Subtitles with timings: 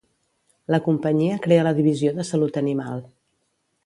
[0.75, 3.05] La companyia crea la divisió de Salut Animal.